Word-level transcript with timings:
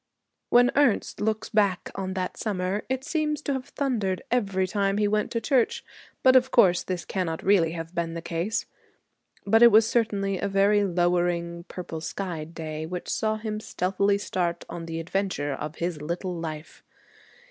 When 0.49 0.71
Ernest 0.75 1.21
looks 1.21 1.49
back 1.49 1.91
on 1.93 2.15
that 2.15 2.35
summer 2.35 2.83
it 2.89 3.03
seems 3.03 3.39
to 3.43 3.53
have 3.53 3.67
thundered 3.69 4.23
every 4.31 4.65
time 4.65 4.97
he 4.97 5.07
went 5.07 5.29
to 5.29 5.39
church. 5.39 5.85
But 6.23 6.35
of 6.35 6.49
course 6.49 6.81
this 6.81 7.05
cannot 7.05 7.43
really 7.43 7.73
have 7.73 7.93
been 7.93 8.15
the 8.15 8.21
case. 8.23 8.65
But 9.45 9.61
it 9.61 9.71
was 9.71 9.87
certainly 9.87 10.39
a 10.39 10.47
very 10.47 10.83
lowering 10.83 11.65
purple 11.65 12.01
skied 12.01 12.55
day 12.55 12.87
which 12.87 13.09
saw 13.09 13.35
him 13.35 13.59
stealthily 13.59 14.17
start 14.17 14.65
on 14.67 14.87
the 14.87 14.99
adventure 14.99 15.53
of 15.53 15.75
his 15.75 16.01
little 16.01 16.33
life. 16.35 16.81